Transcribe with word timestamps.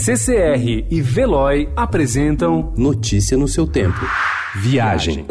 CCR 0.00 0.86
e 0.88 1.02
Veloy 1.02 1.68
apresentam 1.74 2.72
Notícia 2.76 3.36
no 3.36 3.48
seu 3.48 3.66
tempo. 3.66 3.98
Viagem. 4.54 5.26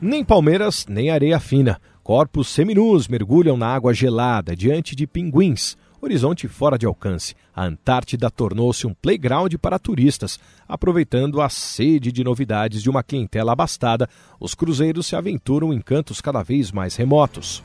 Nem 0.00 0.24
palmeiras, 0.24 0.86
nem 0.88 1.10
areia 1.10 1.40
fina. 1.40 1.80
Corpos 2.00 2.46
seminus 2.46 3.08
mergulham 3.08 3.56
na 3.56 3.66
água 3.66 3.92
gelada 3.92 4.54
diante 4.54 4.94
de 4.94 5.04
pinguins. 5.04 5.76
Horizonte 6.00 6.46
fora 6.48 6.78
de 6.78 6.86
alcance. 6.86 7.34
A 7.54 7.64
Antártida 7.64 8.30
tornou-se 8.30 8.86
um 8.86 8.94
playground 8.94 9.54
para 9.54 9.78
turistas. 9.78 10.38
Aproveitando 10.68 11.40
a 11.40 11.48
sede 11.48 12.12
de 12.12 12.22
novidades 12.22 12.82
de 12.82 12.90
uma 12.90 13.02
clientela 13.02 13.52
abastada, 13.52 14.08
os 14.38 14.54
cruzeiros 14.54 15.06
se 15.06 15.16
aventuram 15.16 15.72
em 15.72 15.80
cantos 15.80 16.20
cada 16.20 16.42
vez 16.42 16.70
mais 16.70 16.96
remotos. 16.96 17.62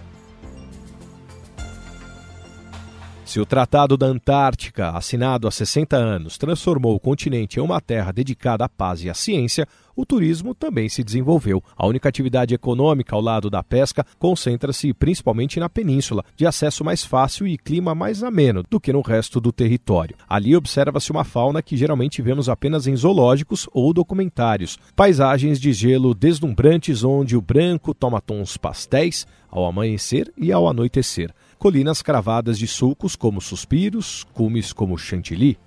Se 3.32 3.40
o 3.40 3.46
Tratado 3.46 3.96
da 3.96 4.08
Antártica, 4.08 4.90
assinado 4.90 5.48
há 5.48 5.52
60 5.52 5.96
anos, 5.96 6.38
transformou 6.38 6.94
o 6.94 7.00
continente 7.00 7.60
em 7.60 7.62
uma 7.62 7.80
terra 7.80 8.12
dedicada 8.12 8.66
à 8.66 8.68
paz 8.68 9.06
e 9.06 9.10
à 9.10 9.14
ciência, 9.14 9.66
o 9.96 10.06
turismo 10.06 10.54
também 10.54 10.90
se 10.90 11.02
desenvolveu. 11.02 11.64
A 11.78 11.88
única 11.88 12.10
atividade 12.10 12.54
econômica 12.54 13.16
ao 13.16 13.22
lado 13.22 13.50
da 13.50 13.64
pesca 13.64 14.06
concentra-se 14.20 14.94
principalmente 14.94 15.62
na 15.62 15.70
península, 15.70 16.26
de 16.36 16.46
acesso 16.46 16.84
mais 16.84 17.06
fácil 17.06 17.48
e 17.48 17.58
clima 17.58 17.96
mais 17.96 18.22
ameno 18.22 18.66
do 18.70 18.82
que 18.82 18.92
no 18.92 19.00
resto 19.00 19.40
do 19.40 19.54
território. 19.54 20.18
Ali 20.28 20.54
observa-se 20.54 21.10
uma 21.10 21.24
fauna 21.24 21.62
que 21.62 21.78
geralmente 21.78 22.22
vemos 22.22 22.50
apenas 22.50 22.86
em 22.86 22.98
zoológicos 22.98 23.66
ou 23.72 23.94
documentários. 23.94 24.78
Paisagens 24.94 25.58
de 25.58 25.72
gelo 25.72 26.14
deslumbrantes 26.14 27.02
onde 27.02 27.38
o 27.38 27.42
branco 27.42 27.94
toma 27.94 28.20
tons 28.20 28.58
pastéis 28.58 29.26
ao 29.50 29.66
amanhecer 29.66 30.34
e 30.38 30.52
ao 30.52 30.68
anoitecer 30.68 31.34
colinas 31.62 32.02
cravadas 32.02 32.58
de 32.58 32.66
sulcos 32.66 33.16
como 33.16 33.40
suspiros, 33.40 34.26
cumes 34.34 34.74
como 34.74 34.98
chantilly. 34.98 35.60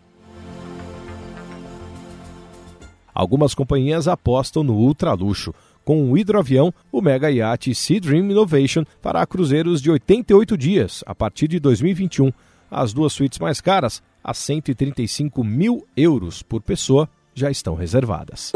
Algumas 3.15 3.55
companhias 3.55 4.09
apostam 4.09 4.65
no 4.65 4.75
ultraluxo. 4.75 5.55
Com 5.85 6.11
o 6.11 6.19
hidroavião, 6.19 6.75
o 6.91 7.01
mega 7.01 7.31
iate 7.31 7.73
Sea 7.77 8.01
Dream 8.01 8.29
Innovation 8.33 8.83
fará 9.01 9.25
cruzeiros 9.25 9.81
de 9.81 9.89
88 9.89 10.59
dias 10.59 11.05
a 11.07 11.15
partir 11.15 11.47
de 11.47 11.61
2021. 11.61 12.33
As 12.69 12.93
duas 12.93 13.13
suítes 13.13 13.39
mais 13.39 13.61
caras, 13.61 14.03
a 14.25 14.35
135 14.35 15.45
mil 15.45 15.87
euros 15.97 16.43
por 16.43 16.61
pessoa, 16.61 17.09
já 17.33 17.53
estão 17.53 17.77
reservadas. 17.77 18.51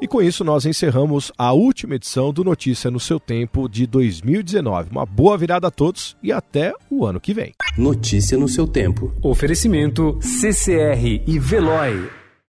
E 0.00 0.06
com 0.06 0.20
isso 0.20 0.44
nós 0.44 0.66
encerramos 0.66 1.32
a 1.38 1.52
última 1.52 1.94
edição 1.94 2.32
do 2.32 2.44
Notícia 2.44 2.90
no 2.90 3.00
seu 3.00 3.18
tempo 3.18 3.68
de 3.68 3.86
2019. 3.86 4.90
Uma 4.90 5.06
boa 5.06 5.38
virada 5.38 5.68
a 5.68 5.70
todos 5.70 6.16
e 6.22 6.30
até 6.30 6.72
o 6.90 7.06
ano 7.06 7.18
que 7.18 7.32
vem. 7.32 7.54
Notícia 7.78 8.36
no 8.36 8.48
seu 8.48 8.66
tempo. 8.66 9.12
Oferecimento 9.22 10.18
CCR 10.20 11.22
e 11.26 11.38
Veloy. 11.38 12.25